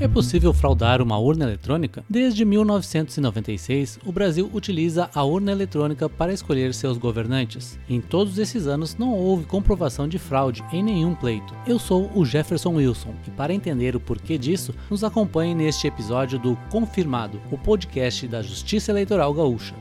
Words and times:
É 0.00 0.08
possível 0.08 0.52
fraudar 0.52 1.00
uma 1.00 1.16
urna 1.18 1.44
eletrônica? 1.44 2.04
Desde 2.10 2.44
1996, 2.44 4.00
o 4.04 4.10
Brasil 4.10 4.50
utiliza 4.52 5.08
a 5.14 5.22
urna 5.22 5.52
eletrônica 5.52 6.08
para 6.08 6.32
escolher 6.32 6.74
seus 6.74 6.98
governantes. 6.98 7.78
Em 7.88 8.00
todos 8.00 8.36
esses 8.38 8.66
anos, 8.66 8.96
não 8.96 9.12
houve 9.12 9.46
comprovação 9.46 10.08
de 10.08 10.18
fraude 10.18 10.64
em 10.72 10.82
nenhum 10.82 11.14
pleito. 11.14 11.54
Eu 11.64 11.78
sou 11.78 12.10
o 12.12 12.24
Jefferson 12.24 12.74
Wilson 12.74 13.14
e, 13.26 13.30
para 13.30 13.54
entender 13.54 13.94
o 13.94 14.00
porquê 14.00 14.36
disso, 14.36 14.74
nos 14.90 15.04
acompanhe 15.04 15.54
neste 15.54 15.86
episódio 15.86 16.40
do 16.40 16.56
Confirmado, 16.70 17.40
o 17.52 17.56
podcast 17.56 18.26
da 18.26 18.42
Justiça 18.42 18.90
Eleitoral 18.90 19.32
Gaúcha. 19.32 19.76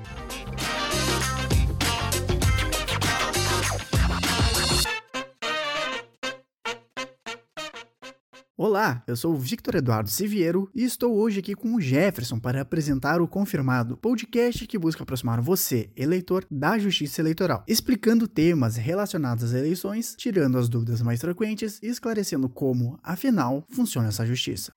Olá, 8.55 9.03
eu 9.07 9.15
sou 9.15 9.33
o 9.33 9.35
Victor 9.35 9.73
Eduardo 9.73 10.11
Siviero 10.11 10.69
e 10.75 10.83
estou 10.83 11.15
hoje 11.15 11.39
aqui 11.39 11.55
com 11.55 11.73
o 11.73 11.81
Jefferson 11.81 12.37
para 12.37 12.61
apresentar 12.61 13.19
o 13.19 13.27
Confirmado, 13.27 13.97
podcast 13.97 14.67
que 14.67 14.77
busca 14.77 15.01
aproximar 15.01 15.41
você, 15.41 15.89
eleitor, 15.95 16.45
da 16.51 16.77
justiça 16.77 17.19
eleitoral, 17.19 17.63
explicando 17.67 18.27
temas 18.27 18.75
relacionados 18.75 19.43
às 19.43 19.53
eleições, 19.53 20.13
tirando 20.15 20.59
as 20.59 20.69
dúvidas 20.69 21.01
mais 21.01 21.19
frequentes 21.19 21.79
e 21.81 21.87
esclarecendo 21.87 22.47
como, 22.47 22.99
afinal, 23.01 23.65
funciona 23.71 24.09
essa 24.09 24.23
justiça. 24.23 24.71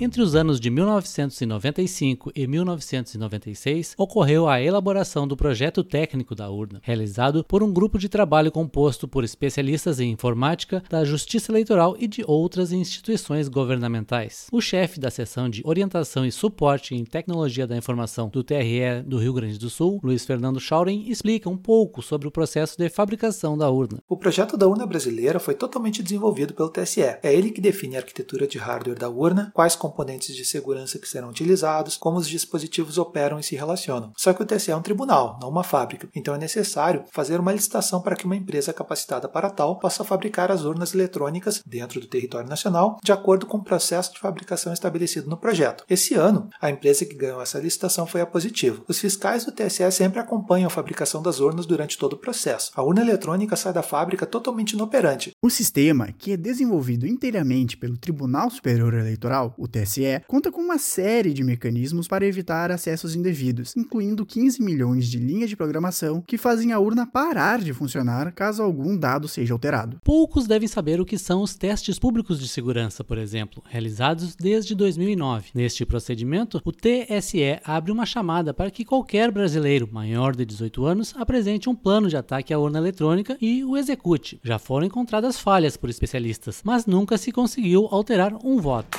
Entre 0.00 0.22
os 0.22 0.36
anos 0.36 0.60
de 0.60 0.70
1995 0.70 2.30
e 2.32 2.46
1996, 2.46 3.94
ocorreu 3.98 4.46
a 4.46 4.62
elaboração 4.62 5.26
do 5.26 5.36
projeto 5.36 5.82
técnico 5.82 6.36
da 6.36 6.48
urna, 6.48 6.80
realizado 6.84 7.42
por 7.42 7.64
um 7.64 7.72
grupo 7.72 7.98
de 7.98 8.08
trabalho 8.08 8.52
composto 8.52 9.08
por 9.08 9.24
especialistas 9.24 9.98
em 9.98 10.12
informática 10.12 10.84
da 10.88 11.04
Justiça 11.04 11.50
Eleitoral 11.50 11.96
e 11.98 12.06
de 12.06 12.22
outras 12.28 12.70
instituições 12.70 13.48
governamentais. 13.48 14.46
O 14.52 14.60
chefe 14.60 15.00
da 15.00 15.10
seção 15.10 15.50
de 15.50 15.62
orientação 15.64 16.24
e 16.24 16.30
suporte 16.30 16.94
em 16.94 17.04
tecnologia 17.04 17.66
da 17.66 17.76
informação 17.76 18.28
do 18.28 18.44
TRE 18.44 19.02
do 19.04 19.18
Rio 19.18 19.32
Grande 19.32 19.58
do 19.58 19.68
Sul, 19.68 19.98
Luiz 20.04 20.24
Fernando 20.24 20.60
Schauren, 20.60 21.06
explica 21.08 21.50
um 21.50 21.56
pouco 21.56 22.02
sobre 22.02 22.28
o 22.28 22.30
processo 22.30 22.78
de 22.78 22.88
fabricação 22.88 23.58
da 23.58 23.68
urna. 23.68 23.98
O 24.08 24.16
projeto 24.16 24.56
da 24.56 24.68
urna 24.68 24.86
brasileira 24.86 25.40
foi 25.40 25.54
totalmente 25.54 26.04
desenvolvido 26.04 26.54
pelo 26.54 26.70
TSE. 26.70 27.00
É 27.00 27.34
ele 27.34 27.50
que 27.50 27.60
define 27.60 27.96
a 27.96 27.98
arquitetura 27.98 28.46
de 28.46 28.58
hardware 28.58 28.96
da 28.96 29.10
urna, 29.10 29.50
quais 29.52 29.74
componentes 29.88 30.34
de 30.34 30.44
segurança 30.44 30.98
que 30.98 31.08
serão 31.08 31.30
utilizados, 31.30 31.96
como 31.96 32.18
os 32.18 32.28
dispositivos 32.28 32.98
operam 32.98 33.38
e 33.38 33.42
se 33.42 33.56
relacionam. 33.56 34.12
Só 34.16 34.32
que 34.32 34.42
o 34.42 34.46
TSE 34.46 34.70
é 34.70 34.76
um 34.76 34.82
tribunal, 34.82 35.38
não 35.40 35.48
uma 35.48 35.64
fábrica, 35.64 36.08
então 36.14 36.34
é 36.34 36.38
necessário 36.38 37.04
fazer 37.10 37.40
uma 37.40 37.52
licitação 37.52 38.00
para 38.00 38.16
que 38.16 38.26
uma 38.26 38.36
empresa 38.36 38.72
capacitada 38.72 39.28
para 39.28 39.50
tal 39.50 39.78
possa 39.78 40.04
fabricar 40.04 40.52
as 40.52 40.64
urnas 40.64 40.94
eletrônicas 40.94 41.62
dentro 41.66 42.00
do 42.00 42.06
território 42.06 42.48
nacional, 42.48 42.98
de 43.02 43.12
acordo 43.12 43.46
com 43.46 43.58
o 43.58 43.64
processo 43.64 44.12
de 44.12 44.20
fabricação 44.20 44.72
estabelecido 44.72 45.28
no 45.28 45.36
projeto. 45.36 45.84
Esse 45.88 46.14
ano, 46.14 46.48
a 46.60 46.70
empresa 46.70 47.04
que 47.04 47.16
ganhou 47.16 47.40
essa 47.40 47.58
licitação 47.58 48.06
foi 48.06 48.20
a 48.20 48.26
Positivo. 48.26 48.84
Os 48.86 48.98
fiscais 48.98 49.44
do 49.44 49.52
TSE 49.52 49.90
sempre 49.90 50.20
acompanham 50.20 50.66
a 50.66 50.70
fabricação 50.70 51.22
das 51.22 51.40
urnas 51.40 51.66
durante 51.66 51.98
todo 51.98 52.12
o 52.12 52.18
processo. 52.18 52.70
A 52.74 52.82
urna 52.82 53.00
eletrônica 53.00 53.56
sai 53.56 53.72
da 53.72 53.82
fábrica 53.82 54.26
totalmente 54.26 54.72
inoperante. 54.72 55.32
O 55.42 55.50
sistema, 55.50 56.12
que 56.12 56.32
é 56.32 56.36
desenvolvido 56.36 57.06
inteiramente 57.06 57.76
pelo 57.76 57.96
Tribunal 57.96 58.50
Superior 58.50 58.94
Eleitoral, 58.94 59.54
o 59.58 59.66
TSE, 59.84 60.22
conta 60.26 60.50
com 60.50 60.60
uma 60.60 60.78
série 60.78 61.32
de 61.32 61.44
mecanismos 61.44 62.08
para 62.08 62.26
evitar 62.26 62.70
acessos 62.70 63.14
indevidos, 63.14 63.76
incluindo 63.76 64.26
15 64.26 64.62
milhões 64.62 65.06
de 65.06 65.18
linhas 65.18 65.50
de 65.50 65.56
programação 65.56 66.22
que 66.26 66.38
fazem 66.38 66.72
a 66.72 66.78
urna 66.78 67.06
parar 67.06 67.60
de 67.60 67.72
funcionar 67.72 68.32
caso 68.32 68.62
algum 68.62 68.96
dado 68.96 69.28
seja 69.28 69.52
alterado. 69.52 69.98
Poucos 70.02 70.46
devem 70.46 70.68
saber 70.68 71.00
o 71.00 71.04
que 71.04 71.18
são 71.18 71.42
os 71.42 71.54
testes 71.54 71.98
públicos 71.98 72.38
de 72.40 72.48
segurança, 72.48 73.04
por 73.04 73.18
exemplo, 73.18 73.62
realizados 73.68 74.34
desde 74.34 74.74
2009. 74.74 75.50
Neste 75.54 75.84
procedimento, 75.84 76.60
o 76.64 76.72
TSE 76.72 77.60
abre 77.64 77.92
uma 77.92 78.06
chamada 78.06 78.52
para 78.52 78.70
que 78.70 78.84
qualquer 78.84 79.30
brasileiro 79.30 79.88
maior 79.90 80.34
de 80.34 80.44
18 80.44 80.84
anos 80.84 81.14
apresente 81.16 81.68
um 81.68 81.74
plano 81.74 82.08
de 82.08 82.16
ataque 82.16 82.52
à 82.52 82.58
urna 82.58 82.78
eletrônica 82.78 83.36
e 83.40 83.64
o 83.64 83.76
execute. 83.76 84.40
Já 84.42 84.58
foram 84.58 84.86
encontradas 84.86 85.38
falhas 85.38 85.76
por 85.76 85.90
especialistas, 85.90 86.62
mas 86.64 86.86
nunca 86.86 87.16
se 87.16 87.32
conseguiu 87.32 87.88
alterar 87.90 88.34
um 88.44 88.60
voto. 88.60 88.98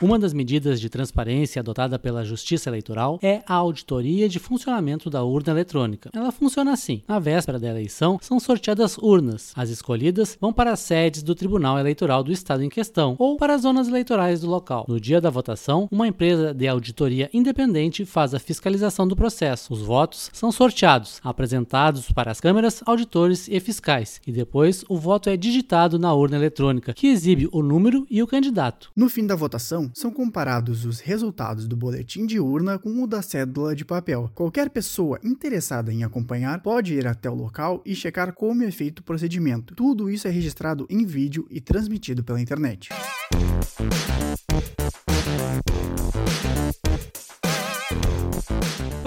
Uma 0.00 0.16
das 0.16 0.32
medidas 0.32 0.80
de 0.80 0.88
transparência 0.88 1.58
adotada 1.58 1.98
pela 1.98 2.24
Justiça 2.24 2.70
Eleitoral 2.70 3.18
é 3.20 3.42
a 3.44 3.54
auditoria 3.54 4.28
de 4.28 4.38
funcionamento 4.38 5.10
da 5.10 5.24
urna 5.24 5.50
eletrônica. 5.50 6.08
Ela 6.14 6.30
funciona 6.30 6.72
assim: 6.72 7.02
na 7.08 7.18
véspera 7.18 7.58
da 7.58 7.66
eleição, 7.66 8.16
são 8.22 8.38
sorteadas 8.38 8.96
urnas. 8.96 9.52
As 9.56 9.70
escolhidas 9.70 10.38
vão 10.40 10.52
para 10.52 10.70
as 10.70 10.78
sedes 10.78 11.20
do 11.20 11.34
Tribunal 11.34 11.80
Eleitoral 11.80 12.22
do 12.22 12.30
estado 12.30 12.62
em 12.62 12.68
questão 12.68 13.16
ou 13.18 13.36
para 13.36 13.56
as 13.56 13.62
zonas 13.62 13.88
eleitorais 13.88 14.40
do 14.40 14.48
local. 14.48 14.84
No 14.86 15.00
dia 15.00 15.20
da 15.20 15.30
votação, 15.30 15.88
uma 15.90 16.06
empresa 16.06 16.54
de 16.54 16.68
auditoria 16.68 17.28
independente 17.34 18.04
faz 18.04 18.34
a 18.34 18.38
fiscalização 18.38 19.08
do 19.08 19.16
processo. 19.16 19.72
Os 19.72 19.82
votos 19.82 20.30
são 20.32 20.52
sorteados, 20.52 21.20
apresentados 21.24 22.12
para 22.12 22.30
as 22.30 22.40
câmeras, 22.40 22.84
auditores 22.86 23.48
e 23.48 23.58
fiscais, 23.58 24.20
e 24.24 24.30
depois 24.30 24.84
o 24.88 24.96
voto 24.96 25.28
é 25.28 25.36
digitado 25.36 25.98
na 25.98 26.14
urna 26.14 26.36
eletrônica, 26.36 26.94
que 26.94 27.08
exibe 27.08 27.48
o 27.50 27.64
número 27.64 28.06
e 28.08 28.22
o 28.22 28.28
candidato. 28.28 28.92
No 28.94 29.08
fim 29.08 29.26
da 29.26 29.34
votação, 29.34 29.87
são 29.94 30.10
comparados 30.10 30.84
os 30.84 31.00
resultados 31.00 31.66
do 31.66 31.76
boletim 31.76 32.26
de 32.26 32.40
urna 32.40 32.78
com 32.78 33.02
o 33.02 33.06
da 33.06 33.22
cédula 33.22 33.74
de 33.74 33.84
papel. 33.84 34.30
Qualquer 34.34 34.70
pessoa 34.70 35.18
interessada 35.22 35.92
em 35.92 36.04
acompanhar 36.04 36.62
pode 36.62 36.94
ir 36.94 37.06
até 37.06 37.30
o 37.30 37.34
local 37.34 37.82
e 37.84 37.94
checar 37.94 38.32
como 38.32 38.62
é 38.62 38.70
feito 38.70 39.00
o 39.00 39.02
procedimento. 39.02 39.74
Tudo 39.74 40.10
isso 40.10 40.26
é 40.26 40.30
registrado 40.30 40.86
em 40.88 41.04
vídeo 41.04 41.46
e 41.50 41.60
transmitido 41.60 42.24
pela 42.24 42.40
internet. 42.40 42.88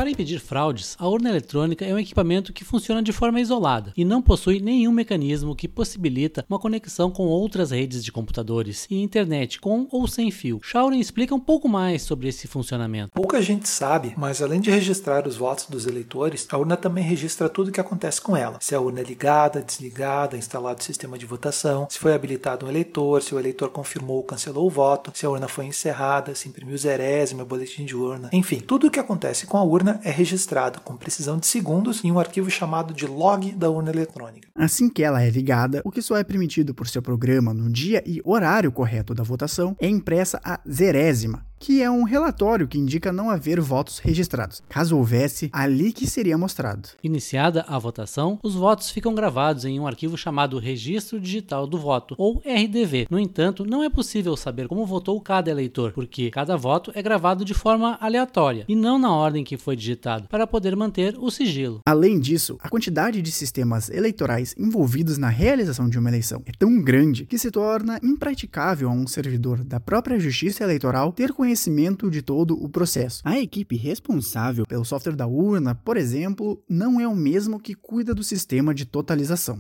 Para 0.01 0.09
impedir 0.09 0.39
fraudes, 0.39 0.95
a 0.97 1.07
urna 1.07 1.29
eletrônica 1.29 1.85
é 1.85 1.93
um 1.93 1.99
equipamento 1.99 2.51
que 2.51 2.65
funciona 2.65 3.03
de 3.03 3.11
forma 3.11 3.39
isolada 3.39 3.93
e 3.95 4.03
não 4.03 4.19
possui 4.19 4.59
nenhum 4.59 4.91
mecanismo 4.91 5.55
que 5.55 5.67
possibilita 5.67 6.43
uma 6.49 6.57
conexão 6.57 7.11
com 7.11 7.27
outras 7.27 7.69
redes 7.69 8.03
de 8.03 8.11
computadores 8.11 8.87
e 8.89 8.99
internet 8.99 9.59
com 9.59 9.87
ou 9.91 10.07
sem 10.07 10.31
fio. 10.31 10.59
Shauren 10.63 10.99
explica 10.99 11.35
um 11.35 11.39
pouco 11.39 11.69
mais 11.69 12.01
sobre 12.01 12.27
esse 12.27 12.47
funcionamento. 12.47 13.11
Pouca 13.13 13.39
gente 13.43 13.69
sabe, 13.69 14.15
mas 14.17 14.41
além 14.41 14.59
de 14.59 14.71
registrar 14.71 15.27
os 15.27 15.37
votos 15.37 15.67
dos 15.67 15.85
eleitores, 15.85 16.47
a 16.49 16.57
urna 16.57 16.75
também 16.75 17.03
registra 17.03 17.47
tudo 17.47 17.67
o 17.67 17.71
que 17.71 17.79
acontece 17.79 18.19
com 18.19 18.35
ela. 18.35 18.57
Se 18.59 18.73
a 18.73 18.81
urna 18.81 19.01
é 19.01 19.03
ligada, 19.03 19.61
desligada, 19.61 20.35
instalado 20.35 20.79
o 20.79 20.83
sistema 20.83 21.15
de 21.15 21.27
votação, 21.27 21.85
se 21.91 21.99
foi 21.99 22.15
habilitado 22.15 22.65
um 22.65 22.69
eleitor, 22.69 23.21
se 23.21 23.35
o 23.35 23.39
eleitor 23.39 23.69
confirmou 23.69 24.17
ou 24.17 24.23
cancelou 24.23 24.65
o 24.65 24.71
voto, 24.71 25.11
se 25.13 25.27
a 25.27 25.29
urna 25.29 25.47
foi 25.47 25.67
encerrada, 25.67 26.33
se 26.33 26.49
imprimiu 26.49 26.75
zerésima, 26.75 27.45
boletim 27.45 27.85
de 27.85 27.95
urna, 27.95 28.31
enfim, 28.33 28.59
tudo 28.59 28.87
o 28.87 28.89
que 28.89 28.99
acontece 28.99 29.45
com 29.45 29.57
a 29.57 29.63
urna 29.63 29.90
é 30.03 30.11
registrado 30.11 30.79
com 30.81 30.95
precisão 30.95 31.37
de 31.37 31.47
segundos 31.47 32.03
em 32.03 32.11
um 32.11 32.19
arquivo 32.19 32.49
chamado 32.49 32.93
de 32.93 33.05
log 33.05 33.51
da 33.53 33.69
urna 33.69 33.89
eletrônica. 33.89 34.47
Assim 34.55 34.89
que 34.89 35.03
ela 35.03 35.21
é 35.21 35.29
ligada, 35.29 35.81
o 35.83 35.91
que 35.91 36.01
só 36.01 36.17
é 36.17 36.23
permitido 36.23 36.73
por 36.73 36.87
seu 36.87 37.01
programa 37.01 37.53
no 37.53 37.69
dia 37.69 38.03
e 38.05 38.21
horário 38.23 38.71
correto 38.71 39.13
da 39.13 39.23
votação 39.23 39.75
é 39.79 39.87
impressa 39.87 40.39
a 40.43 40.59
zerésima, 40.69 41.45
que 41.61 41.79
é 41.79 41.91
um 41.91 42.01
relatório 42.01 42.67
que 42.67 42.79
indica 42.79 43.13
não 43.13 43.29
haver 43.29 43.61
votos 43.61 43.99
registrados. 43.99 44.63
Caso 44.67 44.97
houvesse, 44.97 45.47
ali 45.53 45.93
que 45.93 46.07
seria 46.07 46.35
mostrado. 46.35 46.89
Iniciada 47.03 47.63
a 47.67 47.77
votação, 47.77 48.39
os 48.41 48.55
votos 48.55 48.89
ficam 48.89 49.13
gravados 49.13 49.63
em 49.63 49.79
um 49.79 49.85
arquivo 49.85 50.17
chamado 50.17 50.57
Registro 50.57 51.19
Digital 51.19 51.67
do 51.67 51.77
Voto, 51.77 52.15
ou 52.17 52.41
RDV. 52.43 53.05
No 53.11 53.19
entanto, 53.19 53.63
não 53.63 53.83
é 53.83 53.91
possível 53.91 54.35
saber 54.35 54.67
como 54.67 54.87
votou 54.87 55.21
cada 55.21 55.51
eleitor, 55.51 55.91
porque 55.91 56.31
cada 56.31 56.57
voto 56.57 56.91
é 56.95 57.01
gravado 57.03 57.45
de 57.45 57.53
forma 57.53 57.95
aleatória 58.01 58.65
e 58.67 58.75
não 58.75 58.97
na 58.97 59.13
ordem 59.13 59.43
que 59.43 59.55
foi 59.55 59.75
digitado, 59.75 60.27
para 60.29 60.47
poder 60.47 60.75
manter 60.75 61.15
o 61.19 61.29
sigilo. 61.29 61.81
Além 61.85 62.19
disso, 62.19 62.57
a 62.59 62.69
quantidade 62.69 63.21
de 63.21 63.31
sistemas 63.31 63.87
eleitorais 63.91 64.55
envolvidos 64.57 65.19
na 65.19 65.29
realização 65.29 65.87
de 65.87 65.99
uma 65.99 66.09
eleição 66.09 66.41
é 66.47 66.51
tão 66.57 66.81
grande 66.81 67.27
que 67.27 67.37
se 67.37 67.51
torna 67.51 67.99
impraticável 68.01 68.89
a 68.89 68.91
um 68.91 69.05
servidor 69.05 69.63
da 69.63 69.79
própria 69.79 70.19
Justiça 70.19 70.63
Eleitoral 70.63 71.11
ter 71.11 71.31
conhecimento 71.31 71.50
conhecimento 71.51 72.09
de 72.09 72.21
todo 72.21 72.53
o 72.53 72.69
processo. 72.69 73.21
A 73.25 73.37
equipe 73.37 73.75
responsável 73.75 74.65
pelo 74.65 74.85
software 74.85 75.15
da 75.15 75.27
urna, 75.27 75.75
por 75.75 75.97
exemplo, 75.97 76.63
não 76.67 76.99
é 76.99 77.07
o 77.07 77.15
mesmo 77.15 77.59
que 77.59 77.75
cuida 77.75 78.15
do 78.15 78.23
sistema 78.23 78.73
de 78.73 78.85
totalização. 78.85 79.59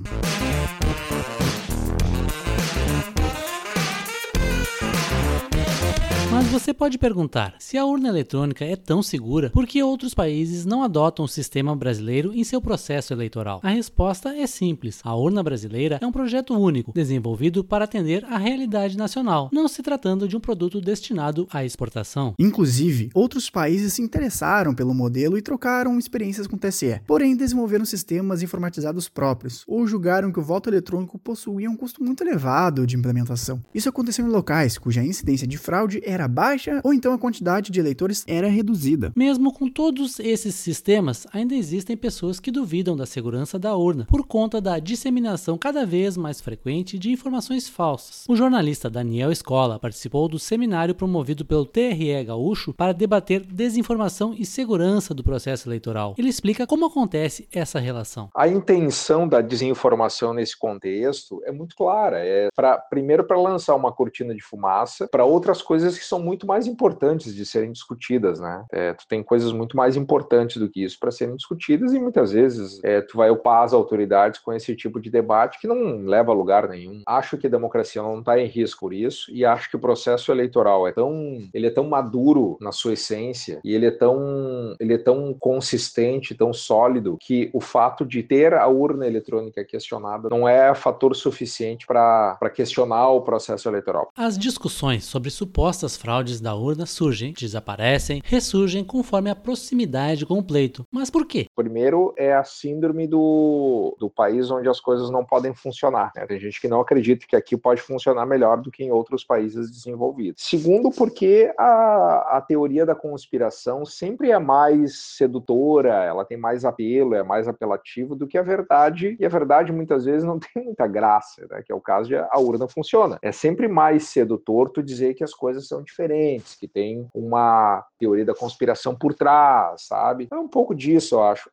Mas 6.31 6.47
você 6.47 6.73
pode 6.73 6.97
perguntar: 6.97 7.55
se 7.59 7.77
a 7.77 7.83
urna 7.83 8.07
eletrônica 8.07 8.63
é 8.63 8.77
tão 8.77 9.03
segura, 9.03 9.49
por 9.49 9.67
que 9.67 9.83
outros 9.83 10.13
países 10.13 10.65
não 10.65 10.81
adotam 10.81 11.25
o 11.25 11.27
sistema 11.27 11.75
brasileiro 11.75 12.33
em 12.33 12.41
seu 12.45 12.61
processo 12.61 13.11
eleitoral? 13.11 13.59
A 13.61 13.69
resposta 13.69 14.33
é 14.33 14.47
simples: 14.47 15.01
a 15.03 15.13
urna 15.13 15.43
brasileira 15.43 15.99
é 16.01 16.07
um 16.07 16.11
projeto 16.11 16.57
único, 16.57 16.93
desenvolvido 16.93 17.65
para 17.65 17.83
atender 17.83 18.23
à 18.23 18.37
realidade 18.37 18.97
nacional, 18.97 19.49
não 19.51 19.67
se 19.67 19.83
tratando 19.83 20.25
de 20.25 20.37
um 20.37 20.39
produto 20.39 20.79
destinado 20.79 21.45
à 21.51 21.65
exportação. 21.65 22.33
Inclusive, 22.39 23.09
outros 23.13 23.49
países 23.49 23.91
se 23.91 24.01
interessaram 24.01 24.73
pelo 24.73 24.93
modelo 24.93 25.37
e 25.37 25.41
trocaram 25.41 25.99
experiências 25.99 26.47
com 26.47 26.55
o 26.55 26.59
TSE, 26.59 27.01
porém 27.05 27.35
desenvolveram 27.35 27.83
sistemas 27.83 28.41
informatizados 28.41 29.09
próprios 29.09 29.65
ou 29.67 29.85
julgaram 29.85 30.31
que 30.31 30.39
o 30.39 30.43
voto 30.43 30.69
eletrônico 30.69 31.19
possuía 31.19 31.69
um 31.69 31.75
custo 31.75 32.01
muito 32.01 32.23
elevado 32.23 32.87
de 32.87 32.95
implementação. 32.95 33.61
Isso 33.75 33.89
aconteceu 33.89 34.25
em 34.25 34.29
locais 34.29 34.77
cuja 34.77 35.03
incidência 35.03 35.45
de 35.45 35.57
fraude 35.57 36.01
era 36.05 36.20
baixa 36.27 36.81
ou 36.83 36.93
então 36.93 37.13
a 37.13 37.17
quantidade 37.17 37.71
de 37.71 37.79
eleitores 37.79 38.23
era 38.27 38.47
reduzida. 38.47 39.11
Mesmo 39.15 39.53
com 39.53 39.69
todos 39.69 40.19
esses 40.19 40.55
sistemas, 40.55 41.27
ainda 41.33 41.55
existem 41.55 41.95
pessoas 41.97 42.39
que 42.39 42.51
duvidam 42.51 42.95
da 42.95 43.05
segurança 43.05 43.57
da 43.57 43.75
urna 43.75 44.05
por 44.09 44.25
conta 44.25 44.61
da 44.61 44.79
disseminação 44.79 45.57
cada 45.57 45.85
vez 45.85 46.17
mais 46.17 46.41
frequente 46.41 46.97
de 46.97 47.11
informações 47.11 47.67
falsas. 47.67 48.25
O 48.27 48.35
jornalista 48.35 48.89
Daniel 48.89 49.31
Escola 49.31 49.79
participou 49.79 50.27
do 50.27 50.39
seminário 50.39 50.95
promovido 50.95 51.45
pelo 51.45 51.65
TRE 51.65 52.23
Gaúcho 52.23 52.73
para 52.73 52.93
debater 52.93 53.45
desinformação 53.45 54.33
e 54.37 54.45
segurança 54.45 55.13
do 55.13 55.23
processo 55.23 55.67
eleitoral. 55.67 56.15
Ele 56.17 56.29
explica 56.29 56.67
como 56.67 56.85
acontece 56.85 57.47
essa 57.51 57.79
relação. 57.79 58.29
A 58.35 58.47
intenção 58.47 59.27
da 59.27 59.41
desinformação 59.41 60.33
nesse 60.33 60.57
contexto 60.57 61.41
é 61.45 61.51
muito 61.51 61.75
clara. 61.75 62.19
É 62.19 62.49
para 62.55 62.77
primeiro 62.77 63.23
para 63.23 63.39
lançar 63.39 63.75
uma 63.75 63.91
cortina 63.91 64.33
de 64.33 64.41
fumaça 64.41 65.07
para 65.07 65.25
outras 65.25 65.61
coisas 65.61 65.97
que 65.97 66.05
são 66.11 66.19
muito 66.19 66.45
mais 66.45 66.67
importantes 66.67 67.33
de 67.33 67.45
serem 67.45 67.71
discutidas, 67.71 68.39
né? 68.39 68.65
É, 68.69 68.93
tu 68.93 69.07
tem 69.07 69.23
coisas 69.23 69.53
muito 69.53 69.77
mais 69.77 69.95
importantes 69.95 70.57
do 70.57 70.69
que 70.69 70.83
isso 70.83 70.99
para 70.99 71.09
serem 71.09 71.37
discutidas 71.37 71.93
e 71.93 71.99
muitas 71.99 72.33
vezes 72.33 72.83
é, 72.83 72.99
tu 72.99 73.17
vai 73.17 73.31
upar 73.31 73.63
as 73.63 73.73
autoridades 73.73 74.39
com 74.39 74.51
esse 74.51 74.75
tipo 74.75 74.99
de 74.99 75.09
debate 75.09 75.59
que 75.59 75.67
não 75.67 76.03
leva 76.05 76.31
a 76.31 76.35
lugar 76.35 76.67
nenhum. 76.67 77.01
Acho 77.07 77.37
que 77.37 77.47
a 77.47 77.49
democracia 77.49 78.01
não 78.01 78.19
está 78.19 78.37
em 78.37 78.45
risco 78.45 78.81
por 78.81 78.93
isso 78.93 79.31
e 79.31 79.45
acho 79.45 79.69
que 79.69 79.77
o 79.77 79.79
processo 79.79 80.31
eleitoral 80.31 80.85
é 80.87 80.91
tão 80.91 81.47
ele 81.53 81.67
é 81.67 81.69
tão 81.69 81.87
maduro 81.87 82.57
na 82.59 82.71
sua 82.71 82.93
essência 82.93 83.61
e 83.63 83.73
ele 83.73 83.85
é 83.85 83.91
tão 83.91 84.75
ele 84.79 84.93
é 84.95 84.97
tão 84.97 85.33
consistente, 85.39 86.35
tão 86.35 86.51
sólido 86.51 87.17
que 87.21 87.49
o 87.53 87.61
fato 87.61 88.05
de 88.05 88.21
ter 88.21 88.53
a 88.53 88.67
urna 88.67 89.07
eletrônica 89.07 89.63
questionada 89.63 90.27
não 90.29 90.47
é 90.47 90.75
fator 90.75 91.15
suficiente 91.15 91.85
para 91.87 92.37
questionar 92.53 93.09
o 93.09 93.21
processo 93.21 93.69
eleitoral. 93.69 94.11
As 94.17 94.37
discussões 94.37 95.05
sobre 95.05 95.29
supostas 95.29 95.95
fraudes 96.01 96.41
da 96.41 96.55
urna 96.55 96.87
surgem, 96.87 97.31
desaparecem, 97.31 98.23
ressurgem 98.25 98.83
conforme 98.83 99.29
a 99.29 99.35
proximidade 99.35 100.25
com 100.25 100.39
o 100.39 100.43
pleito. 100.43 100.83
Mas 100.91 101.11
por 101.11 101.27
quê? 101.27 101.45
Primeiro 101.55 102.11
é 102.17 102.33
a 102.33 102.43
síndrome 102.43 103.05
do, 103.05 103.95
do 103.99 104.09
país 104.09 104.49
onde 104.49 104.67
as 104.67 104.79
coisas 104.79 105.11
não 105.11 105.23
podem 105.23 105.53
funcionar. 105.53 106.11
Né? 106.15 106.25
Tem 106.25 106.39
gente 106.39 106.59
que 106.59 106.67
não 106.67 106.81
acredita 106.81 107.27
que 107.27 107.35
aqui 107.35 107.55
pode 107.55 107.83
funcionar 107.83 108.25
melhor 108.25 108.59
do 108.59 108.71
que 108.71 108.83
em 108.83 108.89
outros 108.89 109.23
países 109.23 109.69
desenvolvidos. 109.69 110.41
Segundo, 110.43 110.89
porque 110.89 111.53
a, 111.55 112.37
a 112.37 112.41
teoria 112.41 112.83
da 112.83 112.95
conspiração 112.95 113.85
sempre 113.85 114.31
é 114.31 114.39
mais 114.39 114.97
sedutora, 114.97 116.03
ela 116.03 116.25
tem 116.25 116.37
mais 116.37 116.65
apelo, 116.65 117.13
é 117.13 117.21
mais 117.21 117.47
apelativa 117.47 118.15
do 118.15 118.25
que 118.25 118.39
a 118.39 118.43
verdade, 118.43 119.15
e 119.19 119.25
a 119.25 119.29
verdade 119.29 119.71
muitas 119.71 120.05
vezes 120.05 120.23
não 120.23 120.39
tem 120.53 120.63
muita 120.63 120.87
graça, 120.87 121.45
né? 121.47 121.61
que 121.63 121.71
é 121.71 121.75
o 121.75 121.79
caso 121.79 122.09
de 122.09 122.15
a 122.15 122.39
urna 122.39 122.67
funciona. 122.67 123.19
É 123.21 123.31
sempre 123.31 123.67
mais 123.67 124.05
sedutor 124.05 124.71
tu 124.71 124.81
dizer 124.81 125.13
que 125.13 125.23
as 125.23 125.35
coisas 125.35 125.67
são 125.67 125.83
diferentes, 125.91 126.55
que 126.55 126.67
tem 126.67 127.07
uma 127.13 127.85
teoria 127.99 128.25
da 128.25 128.33
conspiração 128.33 128.95
por 128.95 129.13
trás, 129.13 129.83
sabe? 129.87 130.27
É 130.31 130.35
um 130.35 130.47
pouco 130.47 130.73
disso, 130.73 131.15
eu 131.15 131.23
acho. 131.23 131.49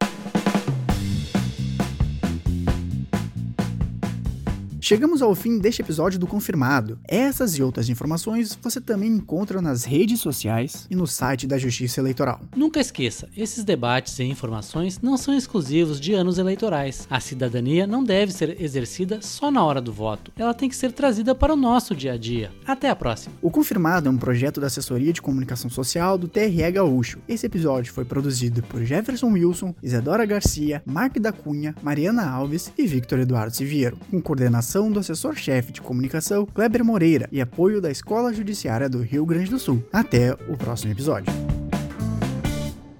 Chegamos 4.88 5.20
ao 5.20 5.34
fim 5.34 5.58
deste 5.58 5.82
episódio 5.82 6.18
do 6.18 6.26
Confirmado. 6.26 6.98
Essas 7.06 7.58
e 7.58 7.62
outras 7.62 7.90
informações 7.90 8.58
você 8.62 8.80
também 8.80 9.10
encontra 9.10 9.60
nas 9.60 9.84
redes 9.84 10.18
sociais 10.18 10.86
e 10.88 10.96
no 10.96 11.06
site 11.06 11.46
da 11.46 11.58
Justiça 11.58 12.00
Eleitoral. 12.00 12.40
Nunca 12.56 12.80
esqueça, 12.80 13.28
esses 13.36 13.64
debates 13.64 14.18
e 14.18 14.24
informações 14.24 14.98
não 15.02 15.18
são 15.18 15.34
exclusivos 15.34 16.00
de 16.00 16.14
anos 16.14 16.38
eleitorais. 16.38 17.06
A 17.10 17.20
cidadania 17.20 17.86
não 17.86 18.02
deve 18.02 18.32
ser 18.32 18.62
exercida 18.62 19.20
só 19.20 19.50
na 19.50 19.62
hora 19.62 19.78
do 19.78 19.92
voto. 19.92 20.32
Ela 20.38 20.54
tem 20.54 20.70
que 20.70 20.74
ser 20.74 20.90
trazida 20.92 21.34
para 21.34 21.52
o 21.52 21.56
nosso 21.56 21.94
dia 21.94 22.14
a 22.14 22.16
dia. 22.16 22.50
Até 22.64 22.88
a 22.88 22.96
próxima. 22.96 23.34
O 23.42 23.50
Confirmado 23.50 24.08
é 24.08 24.10
um 24.10 24.16
projeto 24.16 24.58
da 24.58 24.68
Assessoria 24.68 25.12
de 25.12 25.20
Comunicação 25.20 25.68
Social 25.68 26.16
do 26.16 26.28
TRE 26.28 26.72
Gaúcho. 26.72 27.18
Esse 27.28 27.44
episódio 27.44 27.92
foi 27.92 28.06
produzido 28.06 28.62
por 28.62 28.82
Jefferson 28.82 29.32
Wilson, 29.32 29.74
Isadora 29.82 30.24
Garcia, 30.24 30.82
Mark 30.86 31.18
da 31.18 31.30
Cunha, 31.30 31.74
Mariana 31.82 32.26
Alves 32.26 32.72
e 32.78 32.86
Victor 32.86 33.18
Eduardo 33.18 33.54
Siviero, 33.54 33.98
com 34.10 34.18
coordenação 34.22 34.77
do 34.86 35.00
assessor-chefe 35.00 35.72
de 35.72 35.80
comunicação 35.80 36.46
Kleber 36.46 36.84
Moreira 36.84 37.28
e 37.32 37.40
apoio 37.40 37.80
da 37.80 37.90
Escola 37.90 38.32
Judiciária 38.32 38.88
do 38.88 39.02
Rio 39.02 39.26
Grande 39.26 39.50
do 39.50 39.58
Sul. 39.58 39.82
Até 39.92 40.32
o 40.48 40.56
próximo 40.56 40.92
episódio. 40.92 41.32